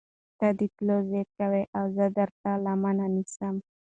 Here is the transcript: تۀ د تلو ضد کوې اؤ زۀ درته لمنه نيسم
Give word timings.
تۀ 0.39 0.47
د 0.57 0.59
تلو 0.75 0.97
ضد 1.11 1.27
کوې 1.37 1.63
اؤ 1.79 1.85
زۀ 1.95 2.07
درته 2.17 2.51
لمنه 2.65 3.05
نيسم 3.15 3.55